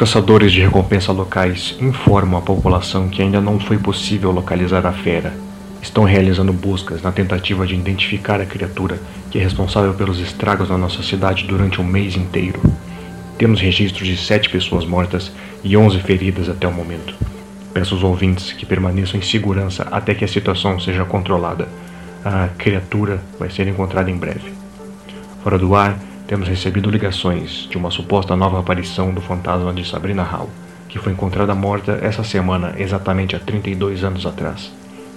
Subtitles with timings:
[0.00, 5.34] caçadores de recompensa locais informam a população que ainda não foi possível localizar a fera.
[5.82, 8.98] Estão realizando buscas na tentativa de identificar a criatura
[9.30, 12.62] que é responsável pelos estragos na nossa cidade durante um mês inteiro.
[13.36, 15.30] Temos registros de sete pessoas mortas
[15.62, 17.14] e 11 feridas até o momento.
[17.74, 21.68] Peço aos ouvintes que permaneçam em segurança até que a situação seja controlada.
[22.24, 24.50] A criatura vai ser encontrada em breve.
[25.44, 25.98] Fora do ar,
[26.30, 30.48] temos recebido ligações de uma suposta nova aparição do fantasma de Sabrina Hall,
[30.88, 34.70] que foi encontrada morta essa semana, exatamente há 32 anos atrás.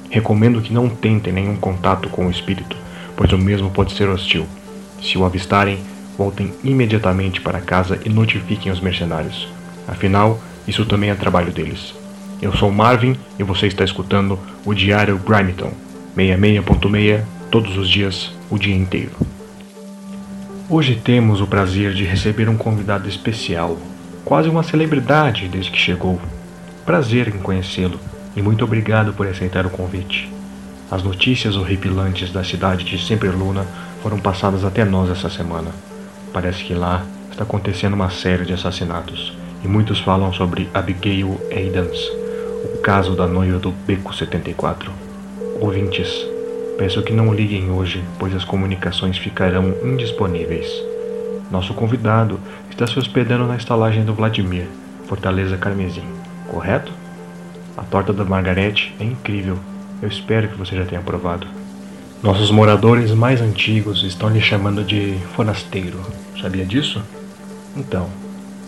[0.09, 2.76] Recomendo que não tentem nenhum contato com o espírito,
[3.16, 4.48] pois o mesmo pode ser hostil.
[5.03, 5.77] Se o avistarem,
[6.17, 9.48] voltem imediatamente para casa e notifiquem os mercenários.
[9.88, 11.94] Afinal, isso também é trabalho deles.
[12.42, 15.73] Eu sou Marvin e você está escutando o Diário Grimeton,
[16.17, 19.11] 66.6, todos os dias, o dia inteiro.
[20.75, 23.77] Hoje temos o prazer de receber um convidado especial,
[24.25, 26.19] quase uma celebridade desde que chegou.
[26.83, 27.99] Prazer em conhecê-lo
[28.35, 30.33] e muito obrigado por aceitar o convite.
[30.89, 33.67] As notícias horripilantes da cidade de Sempre Luna
[34.02, 35.69] foram passadas até nós essa semana.
[36.33, 39.31] Parece que lá está acontecendo uma série de assassinatos
[39.63, 41.99] e muitos falam sobre Abigail Adams
[42.73, 44.91] o caso da noiva do Beco 74.
[45.61, 46.33] Ouvintes,
[46.77, 50.67] peço que não liguem hoje, pois as comunicações ficarão indisponíveis.
[51.52, 54.67] Nosso convidado está se hospedando na estalagem do Vladimir,
[55.07, 56.03] Fortaleza Carmesim,
[56.47, 56.91] correto?
[57.77, 59.57] A torta da Margarete é incrível.
[60.02, 61.47] Eu espero que você já tenha provado.
[62.21, 65.99] Nossos moradores mais antigos estão lhe chamando de forasteiro.
[66.41, 67.03] Sabia disso?
[67.75, 68.09] Então,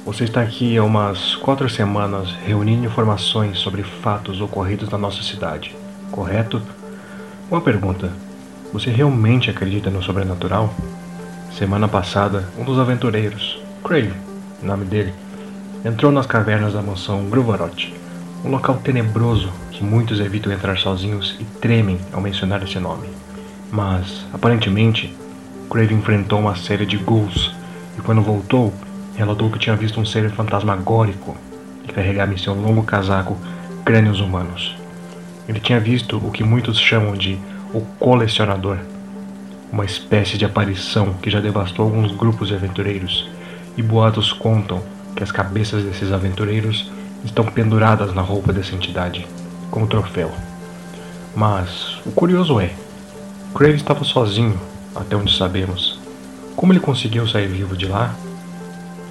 [0.06, 5.76] você está aqui há umas quatro semanas reunindo informações sobre fatos ocorridos na nossa cidade,
[6.12, 6.62] correto?
[7.50, 8.12] Uma pergunta:
[8.74, 10.74] você realmente acredita no sobrenatural?
[11.56, 14.14] Semana passada, um dos aventureiros, Crave,
[14.64, 15.14] nome dele,
[15.86, 17.94] entrou nas cavernas da mansão Gruvarot,
[18.44, 23.08] um local tenebroso que muitos evitam entrar sozinhos e tremem ao mencionar esse nome.
[23.72, 25.16] Mas, aparentemente,
[25.70, 27.54] Crave enfrentou uma série de ghouls
[27.96, 28.74] e quando voltou,
[29.16, 31.38] relatou que tinha visto um ser fantasmagórico
[31.84, 33.38] que carregava em seu longo casaco
[33.86, 34.76] crânios humanos.
[35.48, 37.38] Ele tinha visto o que muitos chamam de
[37.74, 38.78] o colecionador,
[39.72, 43.30] uma espécie de aparição que já devastou alguns grupos de aventureiros,
[43.78, 44.82] e boatos contam
[45.16, 46.92] que as cabeças desses aventureiros
[47.24, 49.28] estão penduradas na roupa dessa entidade,
[49.70, 50.32] como troféu.
[51.36, 52.72] Mas o curioso é,
[53.54, 54.60] Crave estava sozinho,
[54.96, 56.00] até onde sabemos.
[56.56, 58.16] Como ele conseguiu sair vivo de lá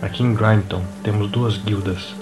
[0.04, 2.14] Aqui em Grimeton temos duas guildas: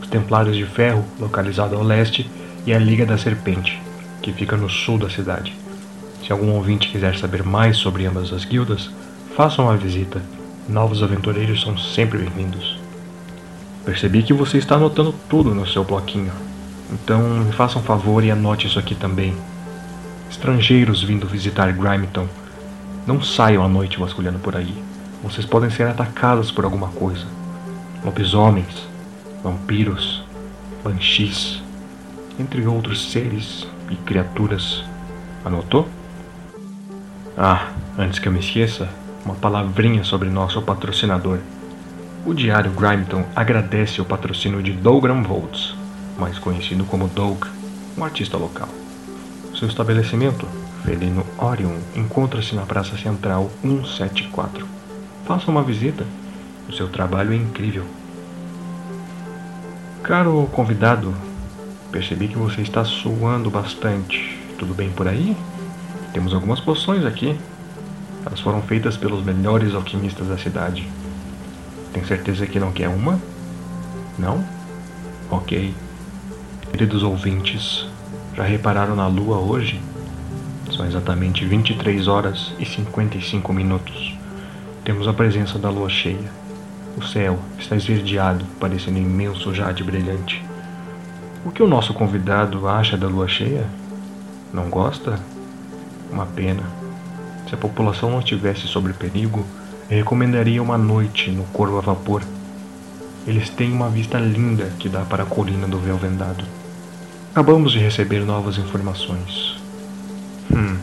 [0.00, 2.30] os Templários de Ferro, localizado ao leste,
[2.66, 3.80] e a Liga da Serpente,
[4.22, 5.54] que fica no sul da cidade.
[6.24, 8.90] Se algum ouvinte quiser saber mais sobre ambas as guildas,
[9.36, 10.22] façam uma visita.
[10.68, 12.78] Novos aventureiros são sempre bem-vindos.
[13.84, 16.32] Percebi que você está anotando tudo no seu bloquinho.
[16.90, 19.36] Então me faça um favor e anote isso aqui também.
[20.30, 22.26] Estrangeiros vindo visitar Grimeton,
[23.06, 24.74] não saiam à noite vasculhando por aí
[25.24, 27.24] vocês podem ser atacados por alguma coisa.
[28.04, 28.86] Lobisomens,
[29.42, 30.22] vampiros,
[30.84, 31.62] banshees,
[32.38, 34.84] entre outros seres e criaturas.
[35.44, 35.88] Anotou?
[37.36, 38.88] Ah, antes que eu me esqueça,
[39.24, 41.38] uma palavrinha sobre nosso patrocinador.
[42.24, 45.74] O diário Grimeton agradece o patrocínio de Dougram Volts,
[46.18, 47.44] mais conhecido como Doug,
[47.98, 48.68] um artista local.
[49.54, 50.46] Seu estabelecimento,
[50.84, 54.74] Felino Orion, encontra-se na Praça Central 174
[55.24, 56.04] faça uma visita.
[56.68, 57.84] O seu trabalho é incrível.
[60.02, 61.14] Caro convidado,
[61.94, 64.36] percebi que você está suando bastante.
[64.58, 65.36] Tudo bem por aí?
[66.12, 67.38] Temos algumas poções aqui.
[68.26, 70.88] Elas foram feitas pelos melhores alquimistas da cidade.
[71.92, 73.20] Tem certeza que não quer uma?
[74.18, 74.44] Não?
[75.30, 75.72] Ok.
[76.72, 77.86] Queridos ouvintes,
[78.34, 79.80] já repararam na lua hoje?
[80.76, 84.18] São exatamente 23 horas e 55 minutos.
[84.84, 86.32] Temos a presença da lua cheia.
[86.96, 90.42] O céu está esverdeado, parecendo imenso jade brilhante.
[91.44, 93.66] O que o nosso convidado acha da lua cheia?
[94.50, 95.20] Não gosta?
[96.10, 96.62] Uma pena.
[97.46, 99.44] Se a população não estivesse sob perigo,
[99.90, 102.22] recomendaria uma noite no Corvo a Vapor.
[103.26, 106.44] Eles têm uma vista linda que dá para a colina do véu vendado.
[107.32, 109.58] Acabamos de receber novas informações.
[110.50, 110.78] Hum,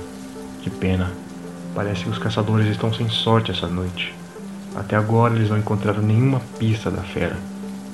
[0.62, 1.12] que pena.
[1.74, 4.14] Parece que os caçadores estão sem sorte essa noite.
[4.76, 7.38] Até agora eles não encontraram nenhuma pista da fera.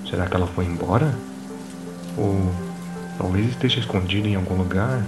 [0.10, 1.16] Será que ela foi embora?
[2.18, 2.52] Ou
[3.18, 5.06] talvez esteja escondida em algum lugar?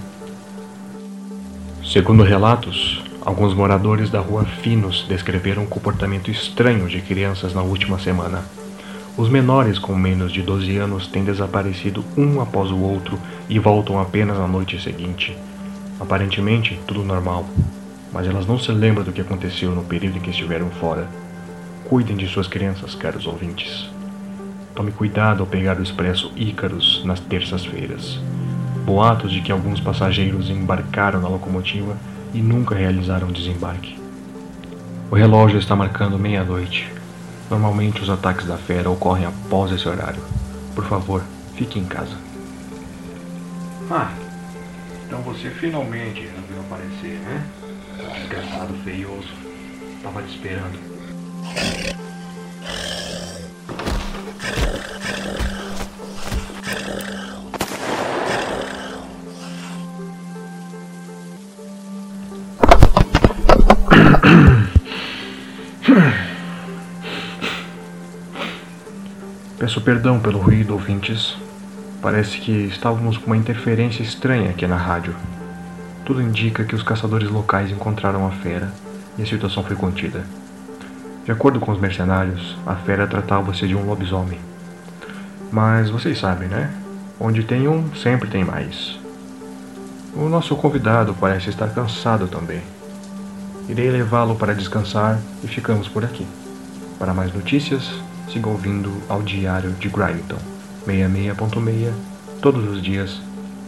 [1.84, 7.98] Segundo relatos, alguns moradores da rua Finos descreveram um comportamento estranho de crianças na última
[7.98, 8.44] semana.
[9.16, 13.18] Os menores com menos de 12 anos têm desaparecido um após o outro
[13.48, 15.36] e voltam apenas na noite seguinte.
[15.98, 17.44] Aparentemente, tudo normal,
[18.12, 21.08] mas elas não se lembram do que aconteceu no período em que estiveram fora.
[21.84, 23.90] Cuidem de suas crianças, caros ouvintes.
[24.74, 28.20] Tome cuidado ao pegar o expresso Ícaros nas terças-feiras.
[28.84, 31.96] Boatos de que alguns passageiros embarcaram na locomotiva
[32.32, 33.98] e nunca realizaram o desembarque.
[35.10, 36.90] O relógio está marcando meia-noite.
[37.50, 40.22] Normalmente os ataques da fera ocorrem após esse horário.
[40.74, 41.22] Por favor,
[41.56, 42.16] fique em casa.
[43.90, 44.12] Ah,
[45.04, 47.44] então você finalmente resolveu aparecer, né?
[48.20, 49.34] Desgraçado feioso.
[50.00, 50.78] Tava te esperando.
[69.60, 71.36] Peço perdão pelo ruído, ouvintes.
[72.00, 75.14] Parece que estávamos com uma interferência estranha aqui na rádio.
[76.02, 78.72] Tudo indica que os caçadores locais encontraram a fera
[79.18, 80.24] e a situação foi contida.
[81.26, 84.40] De acordo com os mercenários, a fera tratava-se de um lobisomem.
[85.52, 86.72] Mas vocês sabem, né?
[87.20, 88.98] Onde tem um, sempre tem mais.
[90.16, 92.62] O nosso convidado parece estar cansado também.
[93.68, 96.26] Irei levá-lo para descansar e ficamos por aqui.
[96.98, 97.92] Para mais notícias,
[98.32, 100.38] siga ouvindo ao Diário de Grimeton,
[100.86, 101.92] 66.6,
[102.40, 103.20] todos os dias,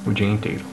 [0.07, 0.72] o dia inteiro.